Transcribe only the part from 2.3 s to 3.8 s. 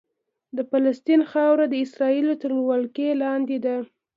تر ولکې لاندې ده.